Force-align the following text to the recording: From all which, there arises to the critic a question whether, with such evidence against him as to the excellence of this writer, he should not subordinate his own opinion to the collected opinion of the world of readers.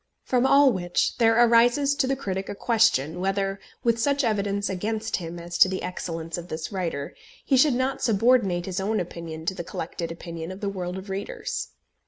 From 0.23 0.47
all 0.47 0.71
which, 0.73 1.17
there 1.19 1.35
arises 1.35 1.93
to 1.93 2.07
the 2.07 2.15
critic 2.15 2.49
a 2.49 2.55
question 2.55 3.19
whether, 3.19 3.59
with 3.83 3.99
such 3.99 4.23
evidence 4.23 4.67
against 4.67 5.17
him 5.17 5.37
as 5.37 5.59
to 5.59 5.69
the 5.69 5.83
excellence 5.83 6.39
of 6.39 6.47
this 6.47 6.71
writer, 6.71 7.13
he 7.45 7.55
should 7.55 7.75
not 7.75 8.01
subordinate 8.01 8.65
his 8.65 8.79
own 8.79 8.99
opinion 8.99 9.45
to 9.45 9.53
the 9.53 9.63
collected 9.63 10.11
opinion 10.11 10.51
of 10.51 10.59
the 10.59 10.69
world 10.69 10.97
of 10.97 11.11
readers. 11.11 11.67